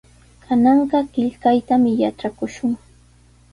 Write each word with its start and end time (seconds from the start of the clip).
Kananqa 0.45 0.99
qillqaytami 1.13 1.91
yatrakushun. 2.01 2.71